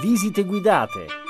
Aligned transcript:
Visite 0.00 0.44
guidate. 0.44 1.23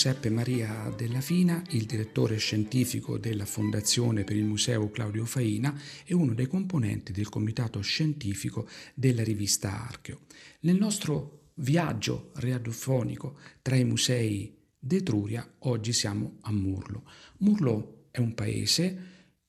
Giuseppe 0.00 0.30
Maria 0.30 0.90
Della 0.96 1.20
Fina, 1.20 1.62
il 1.72 1.84
direttore 1.84 2.38
scientifico 2.38 3.18
della 3.18 3.44
Fondazione 3.44 4.24
per 4.24 4.34
il 4.34 4.44
Museo 4.44 4.88
Claudio 4.88 5.26
Faina 5.26 5.78
e 6.06 6.14
uno 6.14 6.32
dei 6.32 6.46
componenti 6.46 7.12
del 7.12 7.28
comitato 7.28 7.82
scientifico 7.82 8.66
della 8.94 9.22
rivista 9.22 9.86
Archeo. 9.86 10.20
Nel 10.60 10.78
nostro 10.78 11.50
viaggio 11.56 12.30
radiofonico 12.36 13.36
tra 13.60 13.76
i 13.76 13.84
musei 13.84 14.56
d'Etruria, 14.78 15.46
oggi 15.58 15.92
siamo 15.92 16.38
a 16.40 16.50
Murlo. 16.50 17.04
Murlo 17.40 18.06
è 18.10 18.20
un 18.20 18.32
paese, 18.32 18.98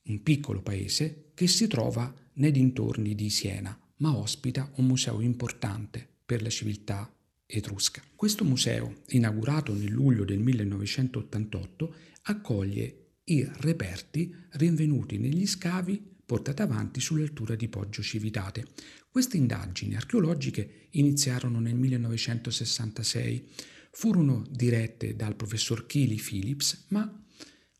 un 0.03 0.21
piccolo 0.21 0.61
paese, 0.61 1.31
che 1.33 1.47
si 1.47 1.67
trova 1.67 2.13
nei 2.33 2.51
dintorni 2.51 3.15
di 3.15 3.29
Siena, 3.29 3.79
ma 3.99 4.17
ospita 4.17 4.69
un 4.75 4.85
museo 4.85 5.21
importante 5.21 6.05
per 6.25 6.41
la 6.41 6.49
civiltà 6.49 7.09
etrusca. 7.51 8.01
Questo 8.15 8.43
museo, 8.43 9.01
inaugurato 9.09 9.73
nel 9.73 9.91
luglio 9.91 10.23
del 10.23 10.39
1988, 10.39 11.95
accoglie 12.23 12.95
i 13.25 13.47
reperti 13.59 14.33
rinvenuti 14.51 15.17
negli 15.17 15.45
scavi 15.45 16.01
portati 16.25 16.61
avanti 16.61 17.01
sull'altura 17.01 17.55
di 17.55 17.67
Poggio 17.67 18.01
Civitate, 18.01 18.67
queste 19.09 19.35
indagini 19.35 19.95
archeologiche 19.95 20.87
iniziarono 20.91 21.59
nel 21.59 21.75
1966, 21.75 23.49
furono 23.91 24.45
dirette 24.49 25.17
dal 25.17 25.35
professor 25.35 25.85
Kili 25.85 26.15
Phillips, 26.15 26.85
ma, 26.89 27.25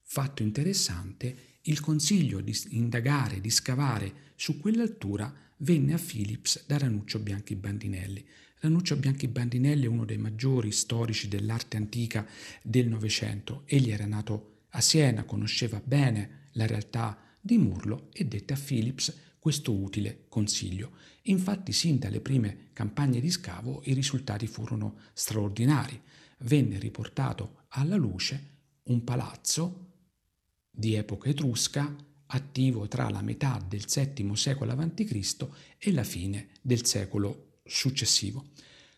fatto 0.03 0.43
interessante, 0.43 1.59
il 1.61 1.79
consiglio 1.79 2.41
di 2.41 2.53
indagare, 2.71 3.39
di 3.39 3.49
scavare 3.49 4.33
su 4.35 4.59
quell'altura 4.59 5.33
venne 5.59 5.93
a 5.93 5.97
Phillips 5.97 6.65
da 6.67 6.77
Ranuccio 6.77 7.19
Bianchi 7.19 7.55
Bandinelli. 7.55 8.25
Ranuccio 8.63 8.95
Bianchi 8.95 9.27
Bandinelli 9.27 9.85
è 9.85 9.87
uno 9.87 10.05
dei 10.05 10.19
maggiori 10.19 10.71
storici 10.71 11.27
dell'arte 11.27 11.77
antica 11.77 12.27
del 12.61 12.87
Novecento. 12.87 13.63
Egli 13.65 13.89
era 13.89 14.05
nato 14.05 14.65
a 14.69 14.81
Siena, 14.81 15.23
conosceva 15.23 15.81
bene 15.83 16.49
la 16.51 16.67
realtà 16.67 17.17
di 17.41 17.57
Murlo 17.57 18.09
e 18.13 18.25
dette 18.25 18.53
a 18.53 18.59
Phillips 18.63 19.17
questo 19.39 19.73
utile 19.73 20.25
consiglio. 20.29 20.91
Infatti, 21.23 21.73
sin 21.73 21.97
dalle 21.97 22.21
prime 22.21 22.67
campagne 22.71 23.19
di 23.19 23.31
scavo, 23.31 23.81
i 23.85 23.93
risultati 23.93 24.45
furono 24.45 24.99
straordinari. 25.13 25.99
Venne 26.41 26.77
riportato 26.77 27.63
alla 27.69 27.95
luce 27.95 28.49
un 28.83 29.03
palazzo 29.03 29.87
di 30.69 30.93
epoca 30.93 31.29
etrusca 31.29 31.95
attivo 32.27 32.87
tra 32.87 33.09
la 33.09 33.23
metà 33.23 33.59
del 33.67 33.85
VII 33.91 34.35
secolo 34.35 34.71
a.C. 34.71 35.47
e 35.79 35.91
la 35.91 36.03
fine 36.03 36.49
del 36.61 36.85
secolo 36.85 37.49
successivo. 37.71 38.49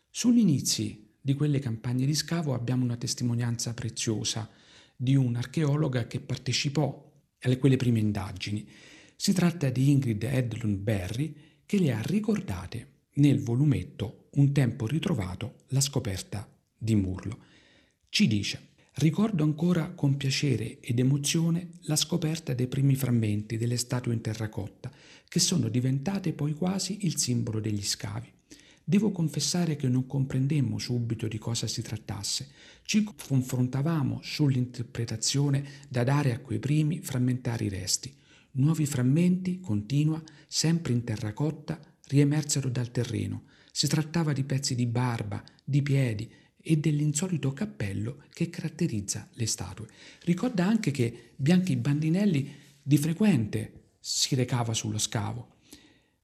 Sugli 0.09 0.39
inizi 0.39 1.11
di 1.21 1.33
quelle 1.33 1.59
campagne 1.59 2.05
di 2.05 2.13
scavo 2.13 2.53
abbiamo 2.53 2.83
una 2.83 2.97
testimonianza 2.97 3.73
preziosa 3.73 4.49
di 4.95 5.15
un'archeologa 5.15 6.07
che 6.07 6.19
partecipò 6.19 7.11
a 7.39 7.57
quelle 7.57 7.77
prime 7.77 7.99
indagini 7.99 8.67
si 9.15 9.33
tratta 9.33 9.69
di 9.69 9.89
Ingrid 9.89 10.23
Edlund 10.23 10.77
Berry 10.77 11.35
che 11.65 11.79
le 11.79 11.93
ha 11.93 12.01
ricordate 12.01 12.91
nel 13.15 13.41
volumetto 13.41 14.27
Un 14.33 14.51
tempo 14.51 14.87
ritrovato 14.87 15.63
la 15.67 15.79
scoperta 15.79 16.49
di 16.75 16.95
Murlo. 16.95 17.39
Ci 18.09 18.27
dice 18.27 18.71
Ricordo 18.95 19.43
ancora 19.43 19.91
con 19.91 20.17
piacere 20.17 20.79
ed 20.79 20.99
emozione 20.99 21.79
la 21.83 21.95
scoperta 21.95 22.53
dei 22.53 22.67
primi 22.67 22.95
frammenti 22.95 23.57
delle 23.57 23.77
statue 23.77 24.13
in 24.13 24.21
terracotta, 24.21 24.91
che 25.27 25.39
sono 25.39 25.67
diventate 25.67 26.33
poi 26.33 26.53
quasi 26.53 27.05
il 27.05 27.17
simbolo 27.17 27.59
degli 27.59 27.83
scavi. 27.83 28.31
Devo 28.85 29.11
confessare 29.11 29.77
che 29.77 29.87
non 29.87 30.05
comprendemmo 30.05 30.77
subito 30.77 31.27
di 31.29 31.37
cosa 31.37 31.67
si 31.67 31.81
trattasse. 31.81 32.49
Ci 32.83 33.03
confrontavamo 33.03 34.19
sull'interpretazione 34.21 35.63
da 35.87 36.03
dare 36.03 36.33
a 36.33 36.39
quei 36.39 36.59
primi 36.59 36.99
frammentari 36.99 37.69
resti. 37.69 38.13
Nuovi 38.51 38.85
frammenti, 38.85 39.61
continua, 39.61 40.21
sempre 40.47 40.91
in 40.91 41.05
terracotta, 41.05 41.79
riemersero 42.07 42.69
dal 42.69 42.91
terreno. 42.91 43.43
Si 43.71 43.87
trattava 43.87 44.33
di 44.33 44.43
pezzi 44.43 44.75
di 44.75 44.85
barba, 44.85 45.41
di 45.63 45.81
piedi 45.81 46.29
e 46.61 46.77
dell'insolito 46.77 47.53
cappello 47.53 48.23
che 48.31 48.49
caratterizza 48.49 49.29
le 49.33 49.45
statue. 49.45 49.87
Ricorda 50.23 50.65
anche 50.65 50.91
che 50.91 51.31
Bianchi 51.37 51.77
Bandinelli 51.77 52.53
di 52.83 52.97
frequente 52.97 53.91
si 53.99 54.35
recava 54.35 54.73
sullo 54.73 54.97
scavo. 54.97 55.55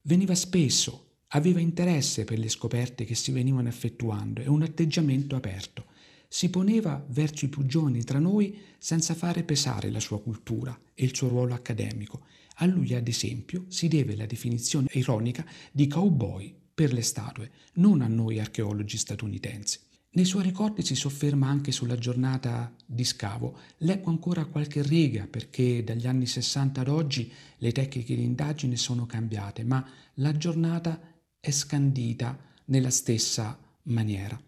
Veniva 0.02 0.34
spesso, 0.34 1.09
aveva 1.30 1.60
interesse 1.60 2.24
per 2.24 2.38
le 2.38 2.48
scoperte 2.48 3.04
che 3.04 3.14
si 3.14 3.32
venivano 3.32 3.68
effettuando 3.68 4.40
e 4.40 4.48
un 4.48 4.62
atteggiamento 4.62 5.36
aperto 5.36 5.86
si 6.32 6.48
poneva 6.48 7.04
verso 7.08 7.44
i 7.44 7.48
più 7.48 7.66
giovani 7.66 8.04
tra 8.04 8.20
noi 8.20 8.56
senza 8.78 9.14
fare 9.14 9.42
pesare 9.42 9.90
la 9.90 9.98
sua 9.98 10.22
cultura 10.22 10.78
e 10.94 11.04
il 11.04 11.14
suo 11.14 11.26
ruolo 11.26 11.54
accademico. 11.54 12.24
A 12.58 12.66
lui, 12.66 12.94
ad 12.94 13.08
esempio, 13.08 13.64
si 13.66 13.88
deve 13.88 14.14
la 14.14 14.26
definizione 14.26 14.86
ironica 14.92 15.44
di 15.72 15.88
cowboy 15.88 16.54
per 16.72 16.92
le 16.92 17.02
statue, 17.02 17.50
non 17.74 18.00
a 18.00 18.06
noi 18.06 18.38
archeologi 18.38 18.96
statunitensi. 18.96 19.80
Nei 20.12 20.24
suoi 20.24 20.44
ricordi 20.44 20.84
si 20.84 20.94
sofferma 20.94 21.48
anche 21.48 21.72
sulla 21.72 21.96
giornata 21.96 22.72
di 22.86 23.04
scavo. 23.04 23.58
Leggo 23.78 24.10
ancora 24.10 24.44
qualche 24.44 24.82
riga 24.82 25.26
perché 25.28 25.82
dagli 25.82 26.06
anni 26.06 26.26
60 26.26 26.80
ad 26.80 26.88
oggi 26.88 27.30
le 27.58 27.72
tecniche 27.72 28.14
di 28.14 28.22
indagine 28.22 28.76
sono 28.76 29.04
cambiate, 29.04 29.64
ma 29.64 29.84
la 30.14 30.36
giornata 30.36 31.00
è 31.40 31.50
scandita 31.50 32.38
nella 32.66 32.90
stessa 32.90 33.58
maniera. 33.84 34.38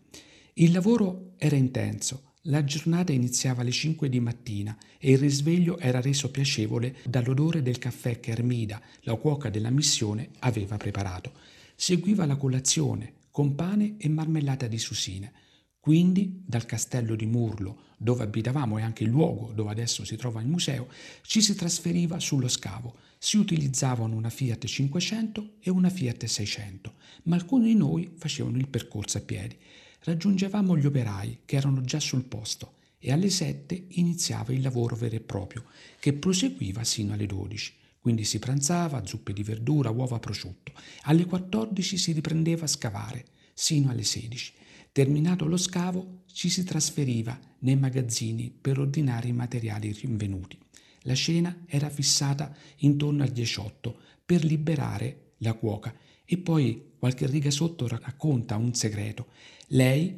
Il 0.54 0.72
lavoro 0.72 1.32
era 1.38 1.56
intenso, 1.56 2.34
la 2.46 2.62
giornata 2.64 3.12
iniziava 3.12 3.62
alle 3.62 3.70
5 3.70 4.10
di 4.10 4.20
mattina 4.20 4.76
e 4.98 5.12
il 5.12 5.18
risveglio 5.18 5.78
era 5.78 6.02
reso 6.02 6.30
piacevole 6.30 6.96
dall'odore 7.04 7.62
del 7.62 7.78
caffè 7.78 8.20
che 8.20 8.32
Armida, 8.32 8.80
la 9.02 9.14
cuoca 9.14 9.48
della 9.48 9.70
missione, 9.70 10.30
aveva 10.40 10.76
preparato. 10.76 11.32
Seguiva 11.74 12.26
la 12.26 12.36
colazione 12.36 13.14
con 13.30 13.54
pane 13.54 13.94
e 13.96 14.10
marmellata 14.10 14.66
di 14.66 14.78
susine. 14.78 15.32
Quindi, 15.82 16.42
dal 16.46 16.64
castello 16.64 17.16
di 17.16 17.26
Murlo, 17.26 17.90
dove 17.98 18.22
abitavamo 18.22 18.78
e 18.78 18.82
anche 18.82 19.02
il 19.02 19.10
luogo 19.10 19.52
dove 19.52 19.70
adesso 19.70 20.04
si 20.04 20.14
trova 20.16 20.40
il 20.40 20.46
museo, 20.46 20.88
ci 21.22 21.42
si 21.42 21.56
trasferiva 21.56 22.20
sullo 22.20 22.46
scavo. 22.46 22.96
Si 23.18 23.36
utilizzavano 23.36 24.14
una 24.14 24.30
Fiat 24.30 24.64
500 24.64 25.54
e 25.60 25.70
una 25.70 25.90
Fiat 25.90 26.24
600, 26.24 26.94
ma 27.24 27.34
alcuni 27.34 27.66
di 27.66 27.74
noi 27.74 28.12
facevano 28.16 28.58
il 28.58 28.68
percorso 28.68 29.18
a 29.18 29.22
piedi 29.22 29.56
raggiungevamo 30.04 30.76
gli 30.76 30.86
operai 30.86 31.40
che 31.44 31.56
erano 31.56 31.80
già 31.82 32.00
sul 32.00 32.24
posto 32.24 32.74
e 32.98 33.12
alle 33.12 33.30
7 33.30 33.86
iniziava 33.90 34.52
il 34.52 34.62
lavoro 34.62 34.96
vero 34.96 35.16
e 35.16 35.20
proprio, 35.20 35.64
che 35.98 36.12
proseguiva 36.12 36.84
sino 36.84 37.12
alle 37.12 37.26
12. 37.26 37.74
Quindi 38.00 38.24
si 38.24 38.38
pranzava, 38.38 39.04
zuppe 39.04 39.32
di 39.32 39.42
verdura, 39.42 39.90
uova, 39.90 40.18
prosciutto. 40.18 40.72
Alle 41.02 41.24
14 41.24 41.98
si 41.98 42.12
riprendeva 42.12 42.64
a 42.64 42.68
scavare, 42.68 43.24
sino 43.52 43.90
alle 43.90 44.04
16. 44.04 44.52
Terminato 44.92 45.46
lo 45.46 45.56
scavo, 45.56 46.24
ci 46.30 46.50
si 46.50 46.64
trasferiva 46.64 47.40
nei 47.60 47.76
magazzini 47.76 48.50
per 48.50 48.78
ordinare 48.78 49.28
i 49.28 49.32
materiali 49.32 49.90
rinvenuti. 49.90 50.58
La 51.04 51.14
cena 51.14 51.64
era 51.66 51.88
fissata 51.88 52.54
intorno 52.80 53.22
al 53.22 53.30
18 53.30 53.98
per 54.22 54.44
liberare 54.44 55.32
la 55.38 55.54
cuoca 55.54 55.96
e 56.26 56.36
poi 56.36 56.90
qualche 56.98 57.26
riga 57.26 57.50
sotto 57.50 57.88
racconta 57.88 58.56
un 58.56 58.74
segreto. 58.74 59.28
Lei 59.68 60.14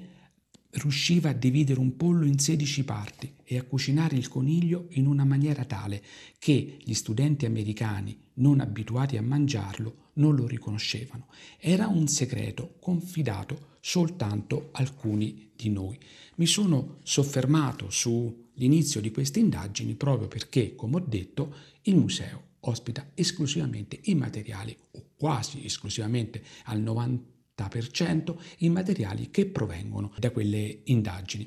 riusciva 0.71 1.29
a 1.29 1.35
dividere 1.35 1.79
un 1.79 1.97
pollo 1.97 2.25
in 2.25 2.41
16 2.41 2.83
parti 2.83 3.33
e 3.45 3.59
a 3.59 3.63
cucinare 3.63 4.17
il 4.17 4.27
coniglio 4.27 4.89
in 4.95 5.07
una 5.07 5.25
maniera 5.25 5.65
tale 5.65 6.03
che 6.41 6.79
gli 6.83 6.95
studenti 6.95 7.47
americani 7.47 8.19
non 8.35 8.59
abituati 8.59 9.17
a 9.17 9.23
mangiarlo 9.23 10.11
non 10.15 10.35
lo 10.35 10.49
riconoscevano. 10.49 11.29
Era 11.61 11.87
un 11.87 12.09
segreto 12.09 12.75
confidato 12.81 13.74
soltanto 13.87 14.71
alcuni 14.73 15.51
di 15.55 15.69
noi. 15.69 15.99
Mi 16.37 16.47
sono 16.47 17.01
soffermato 17.03 17.91
sull'inizio 17.91 18.99
di 19.03 19.11
queste 19.11 19.41
indagini 19.41 19.95
proprio 19.95 20.27
perché, 20.27 20.75
come 20.75 20.97
ho 20.97 21.05
detto, 21.07 21.55
il 21.83 21.97
museo 21.97 22.53
ospita 22.61 23.11
esclusivamente 23.13 24.01
i 24.05 24.15
materiali, 24.15 24.75
o 24.93 25.11
quasi 25.15 25.67
esclusivamente 25.67 26.43
al 26.65 26.81
90%, 26.83 28.35
i 28.61 28.71
materiali 28.71 29.29
che 29.31 29.45
provengono 29.45 30.15
da 30.19 30.31
quelle 30.31 30.81
indagini. 30.85 31.47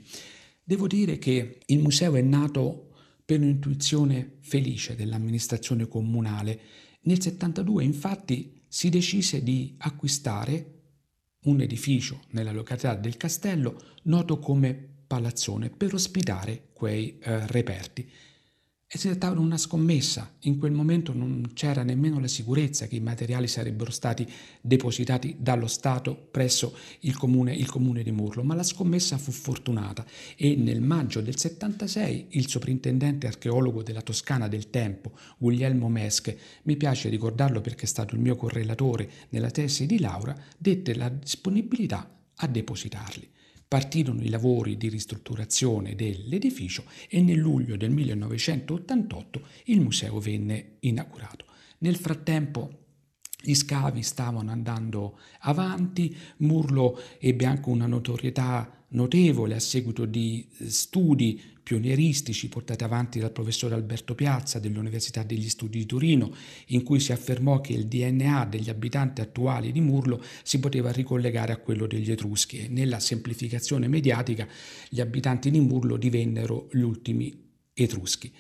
Devo 0.63 0.85
dire 0.85 1.17
che 1.17 1.61
il 1.65 1.79
museo 1.79 2.13
è 2.13 2.21
nato 2.21 2.91
per 3.25 3.39
un'intuizione 3.39 4.37
felice 4.41 4.95
dell'amministrazione 4.95 5.87
comunale. 5.87 6.59
Nel 7.01 7.19
72 7.19 7.83
infatti 7.83 8.61
si 8.67 8.89
decise 8.89 9.41
di 9.41 9.73
acquistare 9.79 10.75
un 11.43 11.61
edificio 11.61 12.21
nella 12.31 12.51
località 12.51 12.95
del 12.95 13.17
castello 13.17 13.79
noto 14.03 14.39
come 14.39 14.95
Palazzone 15.07 15.69
per 15.69 15.93
ospitare 15.93 16.69
quei 16.73 17.17
eh, 17.19 17.47
reperti. 17.47 18.09
E 18.89 18.97
si 18.97 19.09
trattava 19.09 19.35
di 19.35 19.41
una 19.41 19.57
scommessa. 19.57 20.35
In 20.43 20.57
quel 20.57 20.71
momento 20.71 21.11
non 21.11 21.51
c'era 21.53 21.83
nemmeno 21.83 22.21
la 22.21 22.27
sicurezza 22.29 22.87
che 22.87 22.95
i 22.95 23.01
materiali 23.01 23.45
sarebbero 23.45 23.91
stati 23.91 24.25
depositati 24.61 25.35
dallo 25.37 25.67
Stato 25.67 26.15
presso 26.15 26.73
il 27.01 27.17
comune, 27.17 27.53
il 27.53 27.69
comune 27.69 28.01
di 28.01 28.11
Murlo, 28.11 28.43
ma 28.43 28.55
la 28.55 28.63
scommessa 28.63 29.17
fu 29.17 29.31
fortunata 29.33 30.05
e 30.37 30.55
nel 30.55 30.79
maggio 30.79 31.19
del 31.19 31.37
76 31.37 32.27
il 32.29 32.47
soprintendente 32.47 33.27
archeologo 33.27 33.83
della 33.83 34.01
Toscana 34.01 34.47
del 34.47 34.69
tempo, 34.69 35.11
Guglielmo 35.37 35.89
Mesche, 35.89 36.39
mi 36.63 36.77
piace 36.77 37.09
ricordarlo 37.09 37.59
perché 37.59 37.83
è 37.83 37.87
stato 37.89 38.15
il 38.15 38.21
mio 38.21 38.37
correlatore 38.37 39.09
nella 39.31 39.51
tesi 39.51 39.85
di 39.85 39.99
laurea, 39.99 40.41
dette 40.57 40.95
la 40.95 41.09
disponibilità 41.09 42.09
a 42.35 42.47
depositarli. 42.47 43.35
Partirono 43.67 44.21
i 44.21 44.29
lavori 44.29 44.77
di 44.77 44.87
ristrutturazione 44.87 45.95
dell'edificio 45.95 46.85
e 47.09 47.21
nel 47.21 47.37
luglio 47.37 47.75
del 47.75 47.91
1988 47.91 49.41
il 49.65 49.81
museo 49.81 50.19
venne 50.19 50.77
inaugurato. 50.81 51.45
Nel 51.79 51.97
frattempo 51.97 52.85
gli 53.39 53.53
scavi 53.53 54.01
stavano 54.01 54.51
andando 54.51 55.19
avanti, 55.41 56.15
Murlo 56.37 56.97
ebbe 57.19 57.45
anche 57.45 57.69
una 57.69 57.87
notorietà 57.87 58.76
notevole 58.89 59.55
a 59.55 59.59
seguito 59.59 60.05
di 60.05 60.47
eh, 60.57 60.69
studi 60.69 61.41
pionieristici 61.67 62.47
portati 62.47 62.85
avanti 62.85 63.19
dal 63.19 63.33
professore 63.33 63.75
Alberto 63.75 64.15
Piazza 64.15 64.57
dell'Università 64.57 65.23
degli 65.23 65.49
Studi 65.49 65.79
di 65.79 65.85
Torino, 65.85 66.33
in 66.67 66.83
cui 66.83 67.01
si 67.01 67.11
affermò 67.11 67.59
che 67.59 67.73
il 67.73 67.87
DNA 67.87 68.45
degli 68.45 68.69
abitanti 68.69 69.19
attuali 69.19 69.73
di 69.73 69.81
Murlo 69.81 70.23
si 70.43 70.59
poteva 70.59 70.93
ricollegare 70.93 71.51
a 71.51 71.57
quello 71.57 71.85
degli 71.85 72.09
Etruschi 72.09 72.59
e 72.59 72.67
nella 72.69 73.01
semplificazione 73.01 73.89
mediatica 73.89 74.47
gli 74.87 75.01
abitanti 75.01 75.51
di 75.51 75.59
Murlo 75.59 75.97
divennero 75.97 76.69
gli 76.71 76.79
ultimi 76.79 77.37
Etruschi. 77.73 78.31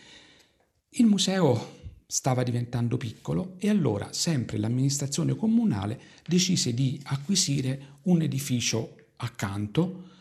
Il 0.91 1.05
museo 1.05 1.75
stava 2.07 2.43
diventando 2.43 2.95
piccolo 2.95 3.55
e 3.57 3.67
allora 3.67 4.13
sempre 4.13 4.57
l'amministrazione 4.57 5.35
comunale 5.35 5.99
decise 6.25 6.73
di 6.73 6.97
acquisire 7.03 7.97
un 8.03 8.21
edificio 8.21 8.95
accanto 9.17 10.15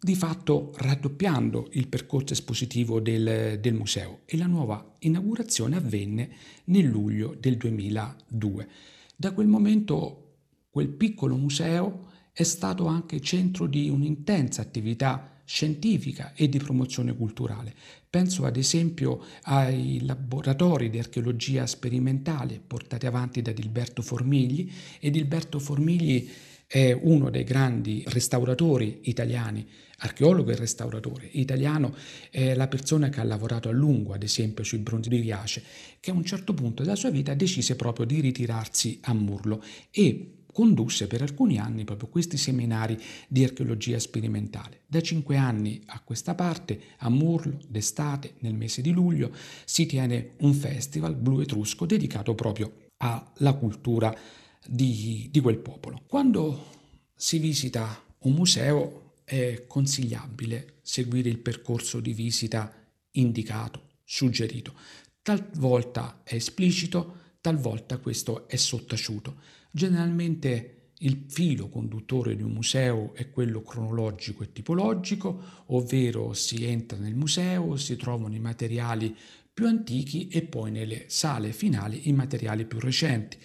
di 0.00 0.14
fatto 0.14 0.72
raddoppiando 0.76 1.70
il 1.72 1.88
percorso 1.88 2.32
espositivo 2.32 3.00
del, 3.00 3.58
del, 3.60 3.74
museo 3.74 4.20
e 4.26 4.36
la 4.36 4.46
nuova 4.46 4.94
inaugurazione 5.00 5.76
avvenne 5.76 6.30
nel 6.64 6.86
luglio 6.86 7.36
del 7.38 7.56
2002. 7.56 8.68
Da 9.16 9.32
quel 9.32 9.48
momento 9.48 10.36
quel 10.70 10.88
piccolo 10.88 11.36
museo 11.36 12.06
è 12.32 12.44
stato 12.44 12.86
anche 12.86 13.20
centro 13.20 13.66
di 13.66 13.88
un'intensa 13.88 14.62
attività 14.62 15.40
scientifica 15.44 16.34
e 16.34 16.48
di 16.48 16.58
promozione 16.58 17.16
culturale. 17.16 17.74
Penso 18.08 18.44
ad 18.44 18.56
esempio 18.56 19.24
ai 19.44 20.04
laboratori 20.04 20.90
di 20.90 20.98
archeologia 20.98 21.66
sperimentale 21.66 22.60
portati 22.64 23.06
avanti 23.06 23.42
da 23.42 23.50
Dilberto 23.50 24.02
Formigli 24.02 24.70
e 25.00 25.10
Dilberto 25.10 25.58
Formigli 25.58 26.30
è 26.68 26.92
uno 26.92 27.30
dei 27.30 27.44
grandi 27.44 28.04
restauratori 28.08 29.00
italiani, 29.04 29.66
archeologo 30.00 30.50
e 30.50 30.56
restauratore 30.56 31.26
italiano, 31.32 31.94
è 32.30 32.54
la 32.54 32.68
persona 32.68 33.08
che 33.08 33.20
ha 33.20 33.24
lavorato 33.24 33.70
a 33.70 33.72
lungo, 33.72 34.12
ad 34.12 34.22
esempio, 34.22 34.64
sui 34.64 34.78
bronzi 34.78 35.08
di 35.08 35.18
Riace, 35.18 35.62
che 35.98 36.10
a 36.10 36.14
un 36.14 36.24
certo 36.24 36.52
punto 36.52 36.82
della 36.82 36.94
sua 36.94 37.08
vita 37.08 37.32
decise 37.32 37.74
proprio 37.74 38.04
di 38.04 38.20
ritirarsi 38.20 38.98
a 39.04 39.14
Murlo 39.14 39.64
e 39.90 40.34
condusse 40.52 41.06
per 41.06 41.22
alcuni 41.22 41.58
anni 41.58 41.84
proprio 41.84 42.08
questi 42.08 42.36
seminari 42.36 42.98
di 43.28 43.44
archeologia 43.44 43.98
sperimentale. 43.98 44.80
Da 44.86 45.00
cinque 45.00 45.36
anni 45.36 45.80
a 45.86 46.00
questa 46.00 46.34
parte, 46.34 46.78
a 46.98 47.08
Murlo, 47.08 47.58
d'estate, 47.66 48.34
nel 48.40 48.54
mese 48.54 48.82
di 48.82 48.90
luglio, 48.90 49.30
si 49.64 49.86
tiene 49.86 50.32
un 50.40 50.52
festival 50.52 51.16
blu 51.16 51.40
etrusco 51.40 51.86
dedicato 51.86 52.34
proprio 52.34 52.72
alla 52.98 53.54
cultura 53.54 54.14
di, 54.70 55.28
di 55.30 55.40
quel 55.40 55.56
popolo. 55.58 56.02
Quando 56.06 56.76
si 57.14 57.38
visita 57.38 58.04
un 58.20 58.32
museo 58.32 59.14
è 59.24 59.64
consigliabile 59.66 60.74
seguire 60.82 61.30
il 61.30 61.38
percorso 61.38 62.00
di 62.00 62.12
visita 62.12 62.70
indicato, 63.12 63.82
suggerito. 64.04 64.74
Talvolta 65.22 66.20
è 66.22 66.34
esplicito, 66.34 67.16
talvolta 67.40 67.96
questo 67.96 68.46
è 68.46 68.56
sottaciuto. 68.56 69.36
Generalmente 69.70 70.90
il 70.98 71.24
filo 71.28 71.68
conduttore 71.68 72.36
di 72.36 72.42
un 72.42 72.52
museo 72.52 73.14
è 73.14 73.30
quello 73.30 73.62
cronologico 73.62 74.42
e 74.42 74.52
tipologico, 74.52 75.64
ovvero 75.66 76.34
si 76.34 76.64
entra 76.64 76.98
nel 76.98 77.14
museo, 77.14 77.76
si 77.76 77.96
trovano 77.96 78.34
i 78.34 78.40
materiali 78.40 79.16
più 79.52 79.66
antichi 79.66 80.28
e 80.28 80.42
poi 80.42 80.70
nelle 80.70 81.04
sale 81.08 81.52
finali 81.52 82.08
i 82.08 82.12
materiali 82.12 82.64
più 82.64 82.78
recenti. 82.78 83.38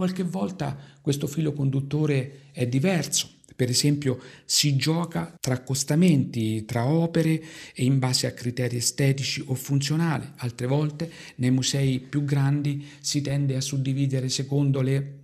Qualche 0.00 0.22
volta 0.22 0.78
questo 1.02 1.26
filo 1.26 1.52
conduttore 1.52 2.46
è 2.52 2.66
diverso, 2.66 3.28
per 3.54 3.68
esempio 3.68 4.18
si 4.46 4.74
gioca 4.76 5.36
tra 5.38 5.52
accostamenti, 5.52 6.64
tra 6.64 6.86
opere 6.86 7.42
e 7.74 7.84
in 7.84 7.98
base 7.98 8.26
a 8.26 8.32
criteri 8.32 8.78
estetici 8.78 9.44
o 9.44 9.54
funzionali. 9.54 10.26
Altre 10.36 10.66
volte 10.66 11.12
nei 11.34 11.50
musei 11.50 12.00
più 12.00 12.24
grandi 12.24 12.82
si 13.00 13.20
tende 13.20 13.56
a 13.56 13.60
suddividere 13.60 14.30
secondo 14.30 14.80
le, 14.80 15.18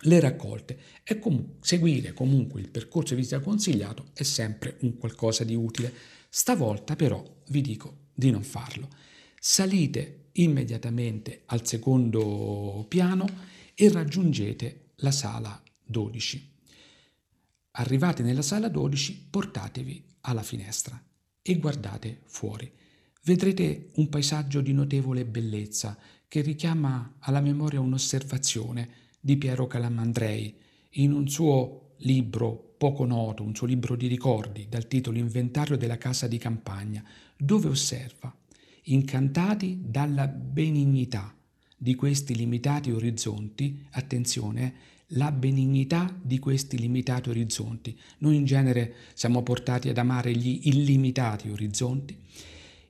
le 0.00 0.20
raccolte 0.20 0.78
e 1.04 1.18
com- 1.18 1.56
seguire 1.60 2.14
comunque 2.14 2.62
il 2.62 2.70
percorso 2.70 3.12
di 3.12 3.20
visita 3.20 3.40
consigliato 3.40 4.06
è 4.14 4.22
sempre 4.22 4.78
un 4.80 4.96
qualcosa 4.96 5.44
di 5.44 5.54
utile. 5.54 5.92
Stavolta 6.30 6.96
però 6.96 7.22
vi 7.48 7.60
dico 7.60 8.06
di 8.14 8.30
non 8.30 8.42
farlo. 8.42 8.88
Salite 9.38 10.28
immediatamente 10.32 11.42
al 11.44 11.66
secondo 11.66 12.86
piano 12.88 13.52
e 13.74 13.90
raggiungete 13.90 14.92
la 14.96 15.10
sala 15.10 15.60
12. 15.84 16.52
Arrivate 17.72 18.22
nella 18.22 18.42
sala 18.42 18.68
12, 18.68 19.26
portatevi 19.30 20.04
alla 20.22 20.42
finestra 20.42 21.02
e 21.42 21.58
guardate 21.58 22.20
fuori. 22.26 22.70
Vedrete 23.24 23.90
un 23.94 24.08
paesaggio 24.08 24.60
di 24.60 24.72
notevole 24.72 25.24
bellezza 25.24 25.98
che 26.28 26.40
richiama 26.40 27.16
alla 27.20 27.40
memoria 27.40 27.80
un'osservazione 27.80 28.88
di 29.20 29.36
Piero 29.36 29.66
Calamandrei 29.66 30.54
in 30.96 31.12
un 31.12 31.28
suo 31.28 31.94
libro 31.98 32.74
poco 32.78 33.04
noto, 33.04 33.42
un 33.42 33.54
suo 33.54 33.66
libro 33.66 33.96
di 33.96 34.06
ricordi 34.06 34.66
dal 34.68 34.86
titolo 34.86 35.18
Inventario 35.18 35.76
della 35.76 35.98
casa 35.98 36.28
di 36.28 36.38
campagna, 36.38 37.02
dove 37.36 37.68
osserva, 37.68 38.34
incantati 38.84 39.80
dalla 39.82 40.28
benignità 40.28 41.33
di 41.84 41.96
questi 41.96 42.34
limitati 42.34 42.92
orizzonti, 42.92 43.84
attenzione, 43.90 44.74
la 45.08 45.30
benignità 45.30 46.18
di 46.18 46.38
questi 46.38 46.78
limitati 46.78 47.28
orizzonti. 47.28 47.94
Noi 48.20 48.36
in 48.36 48.46
genere 48.46 48.94
siamo 49.12 49.42
portati 49.42 49.90
ad 49.90 49.98
amare 49.98 50.34
gli 50.34 50.60
illimitati 50.62 51.50
orizzonti. 51.50 52.16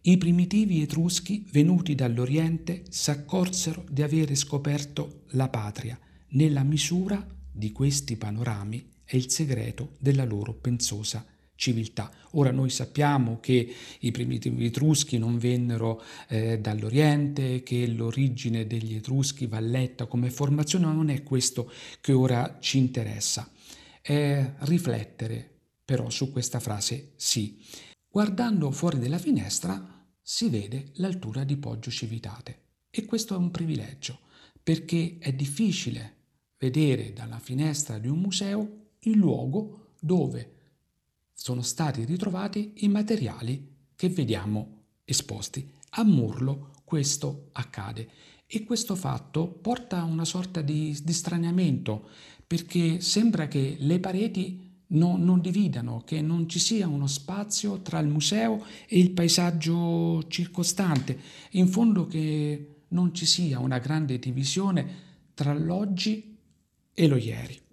I 0.02 0.16
primitivi 0.16 0.80
etruschi 0.80 1.44
venuti 1.50 1.96
dall'Oriente 1.96 2.84
s'accorsero 2.88 3.84
di 3.90 4.02
avere 4.02 4.36
scoperto 4.36 5.22
la 5.30 5.48
patria. 5.48 5.98
Nella 6.28 6.62
misura 6.62 7.26
di 7.50 7.72
questi 7.72 8.16
panorami 8.16 8.92
è 9.02 9.16
il 9.16 9.28
segreto 9.28 9.96
della 9.98 10.24
loro 10.24 10.54
pensosa 10.54 11.26
civiltà. 11.64 12.12
Ora 12.32 12.50
noi 12.50 12.68
sappiamo 12.68 13.38
che 13.40 13.74
i 14.00 14.10
primitivi 14.10 14.66
etruschi 14.66 15.16
non 15.16 15.38
vennero 15.38 16.02
eh, 16.28 16.58
dall'Oriente, 16.58 17.62
che 17.62 17.86
l'origine 17.86 18.66
degli 18.66 18.96
etruschi 18.96 19.46
va 19.46 19.60
letta 19.60 20.04
come 20.04 20.30
formazione, 20.30 20.84
ma 20.84 20.92
non 20.92 21.08
è 21.08 21.22
questo 21.22 21.70
che 22.02 22.12
ora 22.12 22.58
ci 22.60 22.76
interessa. 22.76 23.50
È 24.02 24.54
riflettere 24.60 25.52
però 25.84 26.10
su 26.10 26.30
questa 26.30 26.60
frase 26.60 27.12
sì. 27.16 27.62
Guardando 28.06 28.70
fuori 28.70 28.98
dalla 28.98 29.18
finestra 29.18 30.06
si 30.20 30.48
vede 30.50 30.90
l'altura 30.96 31.44
di 31.44 31.56
Poggio 31.56 31.90
Civitate 31.90 32.58
e 32.90 33.06
questo 33.06 33.34
è 33.34 33.38
un 33.38 33.50
privilegio 33.50 34.20
perché 34.62 35.16
è 35.18 35.32
difficile 35.32 36.12
vedere 36.58 37.12
dalla 37.12 37.38
finestra 37.38 37.98
di 37.98 38.08
un 38.08 38.18
museo 38.18 38.92
il 39.00 39.16
luogo 39.16 39.92
dove 40.00 40.53
sono 41.34 41.62
stati 41.62 42.04
ritrovati 42.04 42.72
i 42.76 42.88
materiali 42.88 43.72
che 43.94 44.08
vediamo 44.08 44.84
esposti. 45.04 45.68
A 45.96 46.04
Murlo 46.04 46.70
questo 46.84 47.48
accade 47.52 48.08
e 48.46 48.64
questo 48.64 48.94
fatto 48.94 49.48
porta 49.48 49.98
a 49.98 50.04
una 50.04 50.24
sorta 50.24 50.60
di, 50.60 50.96
di 51.02 51.12
straniamento 51.12 52.08
perché 52.46 53.00
sembra 53.00 53.48
che 53.48 53.76
le 53.78 53.98
pareti 53.98 54.72
non, 54.88 55.24
non 55.24 55.40
dividano, 55.40 56.02
che 56.04 56.20
non 56.20 56.48
ci 56.48 56.58
sia 56.58 56.86
uno 56.86 57.06
spazio 57.06 57.80
tra 57.80 57.98
il 57.98 58.06
museo 58.06 58.64
e 58.86 58.98
il 58.98 59.10
paesaggio 59.10 60.24
circostante, 60.28 61.18
in 61.52 61.68
fondo 61.68 62.06
che 62.06 62.82
non 62.88 63.14
ci 63.14 63.26
sia 63.26 63.58
una 63.58 63.78
grande 63.78 64.18
divisione 64.18 65.02
tra 65.34 65.52
l'oggi 65.52 66.36
e 66.92 67.08
lo 67.08 67.16
ieri. 67.16 67.63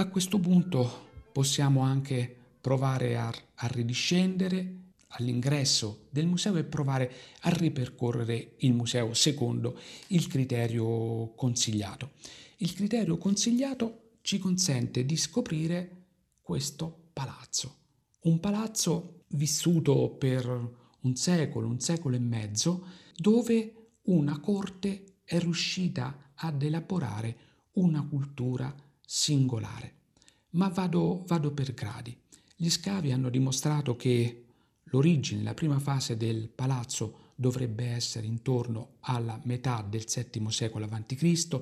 A 0.00 0.08
questo 0.08 0.38
punto 0.38 1.08
possiamo 1.30 1.82
anche 1.82 2.34
provare 2.58 3.18
a, 3.18 3.30
a 3.56 3.66
ridiscendere 3.66 4.92
all'ingresso 5.08 6.06
del 6.08 6.26
museo 6.26 6.56
e 6.56 6.64
provare 6.64 7.12
a 7.40 7.50
ripercorrere 7.50 8.54
il 8.60 8.72
museo 8.72 9.12
secondo 9.12 9.78
il 10.06 10.26
criterio 10.26 11.34
consigliato. 11.34 12.12
Il 12.56 12.72
criterio 12.72 13.18
consigliato 13.18 14.12
ci 14.22 14.38
consente 14.38 15.04
di 15.04 15.18
scoprire 15.18 16.06
questo 16.40 17.10
palazzo, 17.12 17.76
un 18.20 18.40
palazzo 18.40 19.24
vissuto 19.32 20.12
per 20.12 20.46
un 20.98 21.14
secolo, 21.14 21.68
un 21.68 21.78
secolo 21.78 22.16
e 22.16 22.20
mezzo, 22.20 22.86
dove 23.16 23.90
una 24.04 24.40
corte 24.40 25.18
è 25.24 25.38
riuscita 25.38 26.32
ad 26.36 26.62
elaborare 26.62 27.36
una 27.72 28.02
cultura 28.02 28.74
singolare. 29.12 29.94
Ma 30.50 30.68
vado, 30.68 31.24
vado 31.26 31.50
per 31.50 31.74
gradi. 31.74 32.16
Gli 32.54 32.70
scavi 32.70 33.10
hanno 33.10 33.28
dimostrato 33.28 33.96
che 33.96 34.44
l'origine, 34.84 35.42
la 35.42 35.52
prima 35.52 35.80
fase 35.80 36.16
del 36.16 36.48
palazzo 36.48 37.32
dovrebbe 37.34 37.86
essere 37.86 38.26
intorno 38.26 38.98
alla 39.00 39.40
metà 39.44 39.84
del 39.88 40.04
VII 40.06 40.50
secolo 40.52 40.84
a.C., 40.88 41.60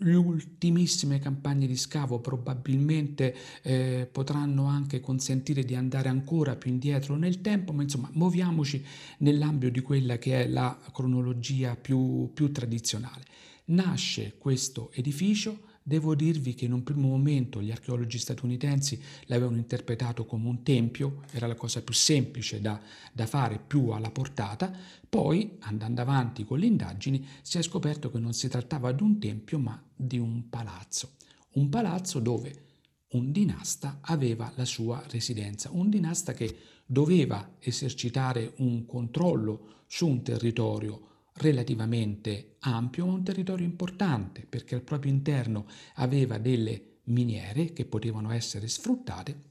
le 0.00 0.14
ultimissime 0.14 1.18
campagne 1.18 1.66
di 1.66 1.78
scavo 1.78 2.20
probabilmente 2.20 3.34
eh, 3.62 4.06
potranno 4.12 4.66
anche 4.66 5.00
consentire 5.00 5.64
di 5.64 5.74
andare 5.74 6.10
ancora 6.10 6.56
più 6.56 6.70
indietro 6.70 7.16
nel 7.16 7.40
tempo, 7.40 7.72
ma 7.72 7.84
insomma 7.84 8.10
muoviamoci 8.12 8.84
nell'ambito 9.20 9.72
di 9.72 9.80
quella 9.80 10.18
che 10.18 10.42
è 10.44 10.48
la 10.48 10.78
cronologia 10.92 11.74
più, 11.76 12.30
più 12.34 12.52
tradizionale. 12.52 13.24
Nasce 13.68 14.34
questo 14.36 14.90
edificio 14.92 15.74
Devo 15.88 16.16
dirvi 16.16 16.54
che 16.54 16.64
in 16.64 16.72
un 16.72 16.82
primo 16.82 17.06
momento 17.06 17.62
gli 17.62 17.70
archeologi 17.70 18.18
statunitensi 18.18 19.00
l'avevano 19.26 19.58
interpretato 19.58 20.26
come 20.26 20.48
un 20.48 20.64
tempio, 20.64 21.22
era 21.30 21.46
la 21.46 21.54
cosa 21.54 21.80
più 21.80 21.94
semplice 21.94 22.60
da, 22.60 22.80
da, 23.12 23.24
fare, 23.24 23.60
più 23.64 23.90
alla 23.90 24.10
portata, 24.10 24.76
poi 25.08 25.58
andando 25.60 26.00
avanti 26.00 26.44
con 26.44 26.58
le 26.58 26.66
indagini 26.66 27.24
si 27.40 27.58
è 27.58 27.62
scoperto 27.62 28.10
che 28.10 28.18
non 28.18 28.32
si 28.32 28.48
trattava 28.48 28.90
di 28.90 29.04
un 29.04 29.20
tempio 29.20 29.60
ma 29.60 29.80
di 29.94 30.18
un 30.18 30.48
palazzo, 30.50 31.12
un 31.52 31.68
palazzo 31.68 32.18
dove 32.18 32.64
un 33.10 33.30
dinasta 33.30 33.98
aveva 34.00 34.52
la 34.56 34.64
sua 34.64 35.00
residenza, 35.10 35.70
un 35.70 35.88
dinasta 35.88 36.32
che 36.32 36.56
doveva 36.84 37.58
esercitare 37.60 38.54
un 38.56 38.86
controllo 38.86 39.84
su 39.86 40.08
un 40.08 40.24
territorio 40.24 41.06
relativamente 41.36 42.56
ampio, 42.60 43.06
ma 43.06 43.12
un 43.12 43.24
territorio 43.24 43.64
importante 43.64 44.46
perché 44.48 44.74
al 44.74 44.82
proprio 44.82 45.12
interno 45.12 45.66
aveva 45.94 46.38
delle 46.38 47.00
miniere 47.04 47.72
che 47.72 47.84
potevano 47.84 48.30
essere 48.30 48.68
sfruttate 48.68 49.42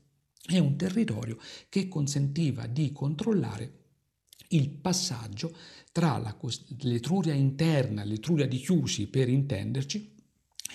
e 0.48 0.60
un 0.60 0.76
territorio 0.76 1.38
che 1.70 1.88
consentiva 1.88 2.68
di 2.68 2.92
controllare 2.92 3.84
il 4.50 4.70
passaggio 4.70 5.56
tra 5.92 6.22
l'Etruria 6.82 7.34
interna, 7.34 8.04
l'Etruria 8.04 8.48
di 8.48 8.58
Chiusi 8.58 9.08
per 9.08 9.30
intenderci, 9.30 10.15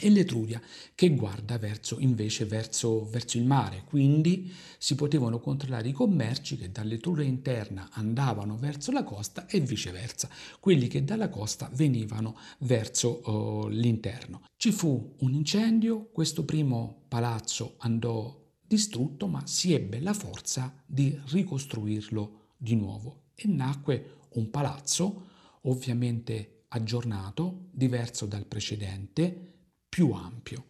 e 0.00 0.08
l'Etruria 0.10 0.60
che 0.94 1.10
guarda 1.10 1.58
verso, 1.58 1.98
invece 2.00 2.46
verso, 2.46 3.08
verso, 3.08 3.36
il 3.36 3.44
mare. 3.44 3.84
Quindi 3.84 4.52
si 4.78 4.94
potevano 4.94 5.38
controllare 5.38 5.88
i 5.88 5.92
commerci 5.92 6.56
che 6.56 6.72
dall'Etruria 6.72 7.24
interna 7.24 7.90
andavano 7.92 8.56
verso 8.56 8.90
la 8.90 9.04
costa 9.04 9.46
e 9.46 9.60
viceversa, 9.60 10.28
quelli 10.58 10.88
che 10.88 11.04
dalla 11.04 11.28
costa 11.28 11.70
venivano 11.74 12.36
verso 12.60 13.20
uh, 13.30 13.68
l'interno. 13.68 14.42
Ci 14.56 14.72
fu 14.72 15.16
un 15.18 15.34
incendio, 15.34 16.08
questo 16.10 16.44
primo 16.44 17.02
palazzo 17.06 17.74
andò 17.78 18.38
distrutto, 18.66 19.26
ma 19.26 19.46
si 19.46 19.74
ebbe 19.74 20.00
la 20.00 20.14
forza 20.14 20.74
di 20.86 21.18
ricostruirlo 21.26 22.48
di 22.56 22.76
nuovo 22.76 23.24
e 23.34 23.48
nacque 23.48 24.18
un 24.34 24.50
palazzo 24.50 25.28
ovviamente 25.62 26.64
aggiornato, 26.68 27.68
diverso 27.70 28.26
dal 28.26 28.46
precedente, 28.46 29.59
più 29.90 30.12
ampio. 30.12 30.68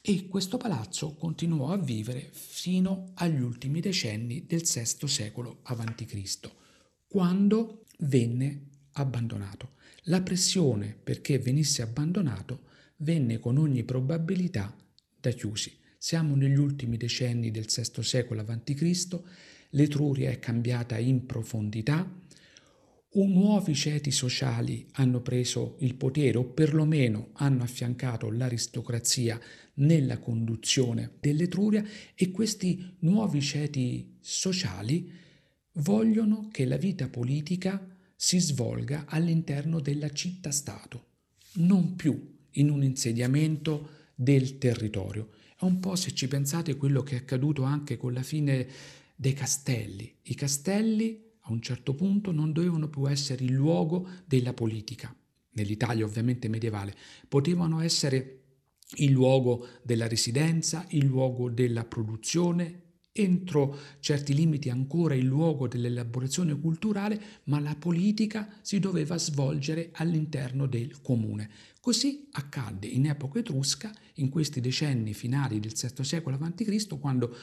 E 0.00 0.26
questo 0.26 0.56
palazzo 0.56 1.14
continuò 1.14 1.68
a 1.72 1.76
vivere 1.76 2.30
fino 2.32 3.10
agli 3.14 3.40
ultimi 3.40 3.80
decenni 3.80 4.46
del 4.46 4.62
VI 4.62 5.06
secolo 5.06 5.60
a.C., 5.62 6.50
quando 7.06 7.84
venne 7.98 8.68
abbandonato. 8.92 9.72
La 10.04 10.22
pressione 10.22 10.96
perché 11.00 11.38
venisse 11.38 11.82
abbandonato 11.82 12.68
venne 12.96 13.38
con 13.38 13.58
ogni 13.58 13.84
probabilità 13.84 14.74
da 15.20 15.30
Chiusi. 15.30 15.76
Siamo 15.98 16.34
negli 16.34 16.56
ultimi 16.56 16.96
decenni 16.96 17.50
del 17.50 17.66
VI 17.66 18.02
secolo 18.02 18.40
a.C., 18.40 19.20
l'Etruria 19.70 20.30
è 20.30 20.38
cambiata 20.38 20.96
in 20.96 21.26
profondità, 21.26 22.10
nuovi 23.12 23.74
ceti 23.74 24.10
sociali 24.12 24.86
hanno 24.92 25.20
preso 25.20 25.76
il 25.80 25.96
potere 25.96 26.38
o 26.38 26.44
perlomeno 26.44 27.30
hanno 27.32 27.64
affiancato 27.64 28.30
l'aristocrazia 28.30 29.40
nella 29.74 30.18
conduzione 30.18 31.12
dell'Etruria 31.18 31.84
e 32.14 32.30
questi 32.30 32.96
nuovi 33.00 33.40
ceti 33.40 34.16
sociali 34.20 35.10
vogliono 35.74 36.48
che 36.52 36.64
la 36.64 36.76
vita 36.76 37.08
politica 37.08 37.84
si 38.14 38.38
svolga 38.38 39.06
all'interno 39.08 39.80
della 39.80 40.10
città-stato, 40.10 41.06
non 41.54 41.96
più 41.96 42.38
in 42.52 42.70
un 42.70 42.84
insediamento 42.84 44.08
del 44.14 44.58
territorio. 44.58 45.30
È 45.58 45.64
un 45.64 45.80
po' 45.80 45.96
se 45.96 46.12
ci 46.12 46.28
pensate 46.28 46.76
quello 46.76 47.02
che 47.02 47.16
è 47.16 47.18
accaduto 47.18 47.62
anche 47.62 47.96
con 47.96 48.12
la 48.12 48.22
fine 48.22 48.68
dei 49.16 49.32
castelli. 49.32 50.14
I 50.22 50.34
castelli 50.34 51.29
un 51.50 51.60
certo 51.60 51.94
punto 51.94 52.32
non 52.32 52.52
dovevano 52.52 52.88
più 52.88 53.08
essere 53.08 53.44
il 53.44 53.52
luogo 53.52 54.08
della 54.24 54.52
politica, 54.52 55.14
nell'Italia 55.52 56.04
ovviamente 56.04 56.48
medievale, 56.48 56.94
potevano 57.28 57.80
essere 57.80 58.36
il 58.96 59.10
luogo 59.10 59.66
della 59.82 60.08
residenza, 60.08 60.84
il 60.90 61.04
luogo 61.04 61.48
della 61.48 61.84
produzione, 61.84 62.88
entro 63.12 63.76
certi 64.00 64.34
limiti 64.34 64.70
ancora 64.70 65.14
il 65.14 65.24
luogo 65.24 65.68
dell'elaborazione 65.68 66.58
culturale, 66.58 67.20
ma 67.44 67.60
la 67.60 67.74
politica 67.74 68.58
si 68.62 68.78
doveva 68.78 69.18
svolgere 69.18 69.90
all'interno 69.94 70.66
del 70.66 71.00
comune. 71.00 71.50
Così 71.80 72.28
accadde 72.32 72.86
in 72.86 73.06
epoca 73.06 73.40
etrusca, 73.40 73.92
in 74.14 74.28
questi 74.28 74.60
decenni 74.60 75.12
finali 75.12 75.60
del 75.60 75.72
VI 75.72 76.04
secolo 76.04 76.36
a.C., 76.40 76.98
quando 76.98 77.34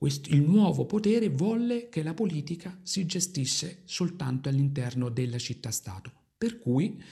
il 0.00 0.42
nuovo 0.42 0.86
potere 0.86 1.28
volle 1.28 1.88
che 1.88 2.02
la 2.02 2.14
politica 2.14 2.78
si 2.82 3.04
gestisse 3.04 3.82
soltanto 3.84 4.48
all'interno 4.48 5.08
della 5.08 5.38
città-stato. 5.38 6.12
Per 6.38 6.58
cui 6.58 7.02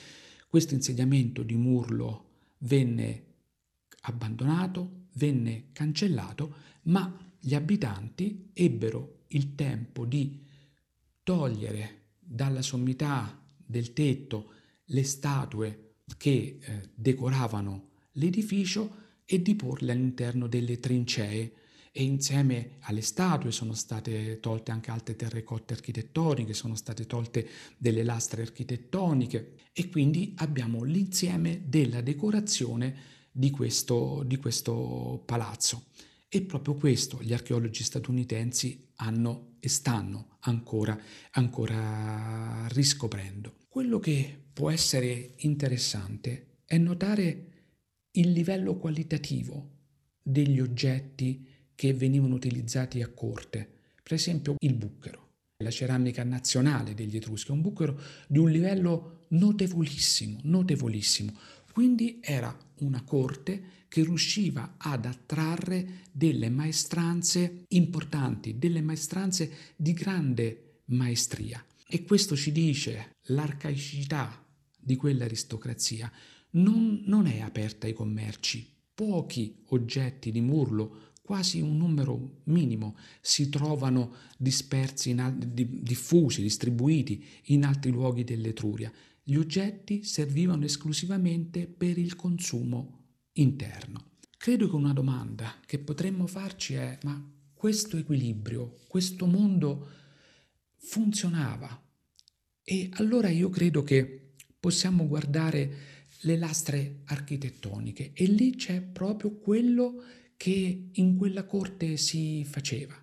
questo 0.48 0.74
insediamento 0.74 1.42
di 1.42 1.56
Murlo 1.56 2.24
venne 2.58 3.24
abbandonato, 4.02 5.06
venne 5.14 5.66
cancellato, 5.72 6.54
ma 6.82 7.34
gli 7.40 7.54
abitanti 7.54 8.50
ebbero 8.52 9.24
il 9.28 9.54
tempo 9.56 10.04
di 10.04 10.44
togliere 11.24 12.04
dalla 12.18 12.62
sommità 12.62 13.42
del 13.56 13.92
tetto 13.92 14.52
le 14.84 15.02
statue 15.02 15.94
che 16.16 16.58
eh, 16.60 16.90
decoravano 16.94 17.88
l'edificio 18.12 19.04
e 19.24 19.42
di 19.42 19.56
porle 19.56 19.90
all'interno 19.90 20.46
delle 20.46 20.78
trincee 20.78 21.52
e 21.98 22.02
insieme 22.02 22.72
alle 22.80 23.00
statue 23.00 23.50
sono 23.50 23.72
state 23.72 24.38
tolte 24.40 24.70
anche 24.70 24.90
altre 24.90 25.16
terrecotte 25.16 25.72
architettoniche, 25.72 26.52
sono 26.52 26.74
state 26.74 27.06
tolte 27.06 27.48
delle 27.78 28.02
lastre 28.02 28.42
architettoniche 28.42 29.54
e 29.72 29.88
quindi 29.88 30.34
abbiamo 30.36 30.82
l'insieme 30.82 31.62
della 31.64 32.02
decorazione 32.02 32.94
di 33.32 33.48
questo, 33.48 34.22
di 34.26 34.36
questo 34.36 35.22
palazzo. 35.24 35.86
E 36.28 36.42
proprio 36.42 36.74
questo 36.74 37.22
gli 37.22 37.32
archeologi 37.32 37.82
statunitensi 37.82 38.90
hanno 38.96 39.54
e 39.58 39.70
stanno 39.70 40.36
ancora, 40.40 41.00
ancora 41.30 42.66
riscoprendo. 42.72 43.54
Quello 43.68 43.98
che 44.00 44.38
può 44.52 44.70
essere 44.70 45.32
interessante 45.38 46.58
è 46.66 46.76
notare 46.76 47.46
il 48.10 48.32
livello 48.32 48.76
qualitativo 48.76 49.70
degli 50.20 50.60
oggetti 50.60 51.54
che 51.76 51.94
venivano 51.94 52.34
utilizzati 52.34 53.02
a 53.02 53.08
corte. 53.08 53.68
Per 54.02 54.14
esempio 54.14 54.56
il 54.58 54.74
bucchero, 54.74 55.28
la 55.58 55.70
ceramica 55.70 56.24
nazionale 56.24 56.94
degli 56.94 57.16
Etruschi, 57.16 57.52
un 57.52 57.60
bucchero 57.60 58.00
di 58.26 58.38
un 58.38 58.50
livello 58.50 59.26
notevolissimo, 59.28 60.40
notevolissimo. 60.42 61.32
Quindi 61.72 62.18
era 62.20 62.56
una 62.80 63.02
corte 63.02 63.84
che 63.88 64.02
riusciva 64.02 64.74
ad 64.78 65.04
attrarre 65.04 66.02
delle 66.10 66.48
maestranze 66.48 67.64
importanti, 67.68 68.58
delle 68.58 68.80
maestranze 68.80 69.50
di 69.76 69.92
grande 69.92 70.80
maestria. 70.86 71.64
E 71.86 72.02
questo 72.02 72.34
ci 72.34 72.50
dice 72.50 73.12
l'arcaicità 73.26 74.44
di 74.78 74.96
quell'aristocrazia 74.96 76.10
non, 76.52 77.02
non 77.06 77.26
è 77.26 77.40
aperta 77.40 77.86
ai 77.86 77.92
commerci. 77.92 78.74
Pochi 78.94 79.62
oggetti 79.68 80.30
di 80.30 80.40
Murlo 80.40 81.12
quasi 81.26 81.60
un 81.60 81.76
numero 81.76 82.42
minimo 82.44 82.96
si 83.20 83.48
trovano 83.48 84.14
dispersi, 84.38 85.10
in, 85.10 85.36
diffusi, 85.42 86.40
distribuiti 86.40 87.22
in 87.46 87.64
altri 87.64 87.90
luoghi 87.90 88.22
dell'Etruria. 88.22 88.92
Gli 89.24 89.34
oggetti 89.34 90.04
servivano 90.04 90.64
esclusivamente 90.64 91.66
per 91.66 91.98
il 91.98 92.14
consumo 92.14 93.06
interno. 93.32 94.12
Credo 94.38 94.68
che 94.68 94.76
una 94.76 94.92
domanda 94.92 95.56
che 95.66 95.80
potremmo 95.80 96.28
farci 96.28 96.74
è 96.74 96.96
ma 97.02 97.20
questo 97.52 97.96
equilibrio, 97.96 98.76
questo 98.86 99.26
mondo 99.26 99.88
funzionava? 100.76 101.82
E 102.62 102.88
allora 102.92 103.30
io 103.30 103.50
credo 103.50 103.82
che 103.82 104.34
possiamo 104.60 105.08
guardare 105.08 105.94
le 106.20 106.36
lastre 106.36 107.00
architettoniche 107.06 108.12
e 108.12 108.26
lì 108.26 108.54
c'è 108.54 108.80
proprio 108.80 109.36
quello 109.38 109.94
che 109.96 110.25
in 110.44 111.16
quella 111.16 111.44
corte 111.44 111.96
si 111.96 112.44
faceva. 112.44 112.94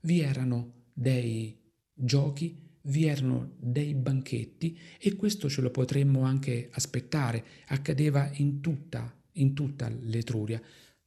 Vi 0.00 0.20
erano 0.20 0.86
dei 0.92 1.56
giochi, 1.92 2.56
vi 2.82 3.04
erano 3.04 3.54
dei 3.58 3.94
banchetti 3.94 4.78
e 4.98 5.14
questo 5.14 5.48
ce 5.48 5.60
lo 5.60 5.70
potremmo 5.70 6.22
anche 6.22 6.68
aspettare, 6.72 7.44
accadeva 7.66 8.30
in 8.34 8.60
tutta, 8.60 9.14
in 9.32 9.54
tutta 9.54 9.88
l'Etruria, 9.88 10.60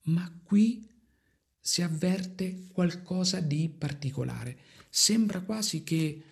ma 0.03 0.31
qui 0.43 0.87
si 1.59 1.81
avverte 1.81 2.67
qualcosa 2.71 3.39
di 3.39 3.69
particolare. 3.69 4.57
Sembra 4.89 5.41
quasi 5.41 5.83
che 5.83 6.23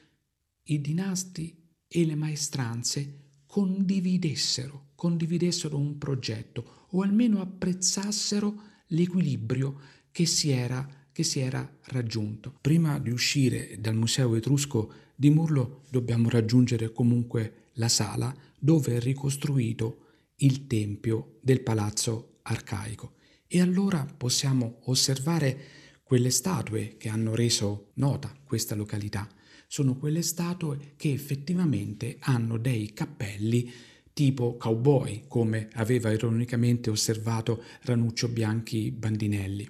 i 0.64 0.82
dinasti 0.82 1.56
e 1.88 2.06
le 2.06 2.16
maestranze 2.16 3.28
condividessero, 3.46 4.92
condividessero 4.96 5.78
un 5.78 5.98
progetto 5.98 6.88
o 6.92 7.02
almeno 7.02 7.42
apprezzassero 7.42 8.69
l'equilibrio 8.90 9.80
che 10.12 10.26
si 10.26 10.50
era, 10.50 10.88
che 11.12 11.24
si 11.24 11.40
era 11.40 11.68
raggiunto. 11.86 12.58
Prima 12.62 13.00
di 13.00 13.12
uscire 13.12 13.78
dal 13.80 13.96
Museo 13.96 14.36
Etrusco 14.36 14.94
di 15.16 15.30
Murlo 15.30 15.84
dobbiamo 15.90 16.30
raggiungere 16.30 16.92
comunque 16.92 17.70
la 17.74 17.90
sala 17.90 18.34
dove 18.58 18.98
è 18.98 19.00
ricostruito 19.00 20.06
il 20.38 20.68
tempio 20.68 21.40
del 21.42 21.62
palazzo 21.62 22.40
arcaico 22.44 23.16
e 23.48 23.62
allora 23.62 24.06
possiamo 24.06 24.80
osservare 24.86 25.58
quelle 26.04 26.30
statue 26.30 26.96
che 26.98 27.10
hanno 27.10 27.36
reso 27.36 27.92
nota 27.96 28.34
questa 28.44 28.76
località. 28.76 29.28
Sono 29.68 29.96
quelle 29.96 30.22
statue 30.22 30.94
che 30.96 31.12
effettivamente 31.12 32.18
hanno 32.22 32.58
dei 32.58 32.94
cappelli 32.94 33.72
tipo 34.20 34.58
cowboy, 34.58 35.24
come 35.30 35.70
aveva 35.76 36.12
ironicamente 36.12 36.90
osservato 36.90 37.64
Ranuccio 37.84 38.28
Bianchi 38.28 38.92
Bandinelli. 38.92 39.66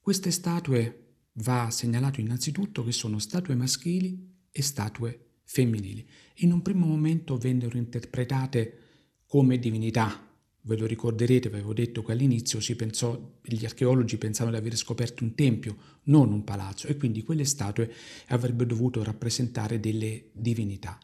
Queste 0.00 0.30
statue 0.30 1.16
va 1.34 1.68
segnalato 1.70 2.18
innanzitutto 2.18 2.82
che 2.82 2.92
sono 2.92 3.18
statue 3.18 3.54
maschili 3.54 4.46
e 4.50 4.62
statue 4.62 5.40
femminili. 5.44 6.08
In 6.36 6.52
un 6.52 6.62
primo 6.62 6.86
momento 6.86 7.36
vennero 7.36 7.76
interpretate 7.76 8.78
come 9.26 9.58
divinità. 9.58 10.30
Ve 10.62 10.78
lo 10.78 10.86
ricorderete, 10.86 11.50
vi 11.50 11.56
avevo 11.56 11.74
detto 11.74 12.02
che 12.02 12.12
all'inizio 12.12 12.60
pensò, 12.76 13.38
gli 13.42 13.66
archeologi 13.66 14.16
pensavano 14.16 14.56
di 14.56 14.62
aver 14.62 14.78
scoperto 14.78 15.24
un 15.24 15.34
tempio, 15.34 15.76
non 16.04 16.32
un 16.32 16.42
palazzo, 16.42 16.86
e 16.86 16.96
quindi 16.96 17.22
quelle 17.22 17.44
statue 17.44 17.92
avrebbero 18.28 18.70
dovuto 18.70 19.04
rappresentare 19.04 19.78
delle 19.78 20.30
divinità. 20.32 20.98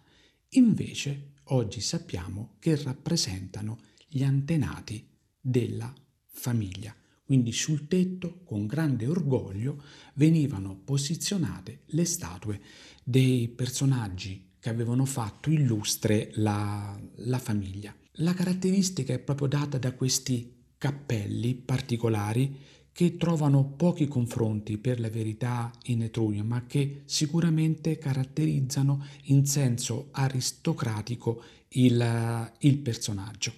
Invece 0.54 1.34
oggi 1.52 1.80
sappiamo 1.80 2.56
che 2.58 2.76
rappresentano 2.82 3.78
gli 4.08 4.22
antenati 4.22 5.06
della 5.40 5.92
famiglia. 6.26 6.94
Quindi 7.24 7.52
sul 7.52 7.86
tetto, 7.86 8.42
con 8.42 8.66
grande 8.66 9.06
orgoglio, 9.06 9.82
venivano 10.14 10.76
posizionate 10.76 11.82
le 11.86 12.04
statue 12.04 12.60
dei 13.04 13.48
personaggi 13.48 14.54
che 14.58 14.68
avevano 14.68 15.04
fatto 15.04 15.50
illustre 15.50 16.30
la, 16.34 17.00
la 17.16 17.38
famiglia. 17.38 17.94
La 18.14 18.34
caratteristica 18.34 19.12
è 19.12 19.20
proprio 19.20 19.46
data 19.46 19.78
da 19.78 19.94
questi 19.94 20.72
cappelli 20.76 21.54
particolari 21.54 22.58
che 22.92 23.16
trovano 23.16 23.64
pochi 23.64 24.06
confronti 24.08 24.78
per 24.78 25.00
la 25.00 25.08
verità 25.08 25.70
in 25.84 26.02
Etruria, 26.02 26.44
ma 26.44 26.66
che 26.66 27.02
sicuramente 27.04 27.98
caratterizzano 27.98 29.04
in 29.24 29.46
senso 29.46 30.08
aristocratico 30.12 31.42
il, 31.68 32.52
il 32.58 32.78
personaggio. 32.78 33.52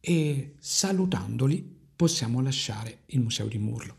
E 0.00 0.54
salutandoli 0.58 1.76
possiamo 1.96 2.40
lasciare 2.40 3.00
il 3.06 3.20
Museo 3.20 3.46
di 3.46 3.58
Murlo. 3.58 3.96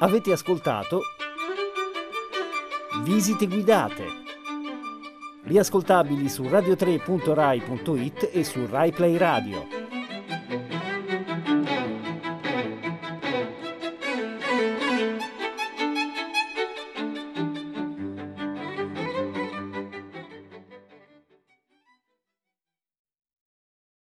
Avete 0.00 0.32
ascoltato 0.32 1.00
Visite 3.04 3.46
guidate 3.46 4.23
riascoltabili 5.44 6.28
su 6.28 6.44
radio3.rai.it 6.44 8.30
e 8.32 8.44
su 8.44 8.66
RaiPlay 8.66 9.16
Radio. 9.16 9.73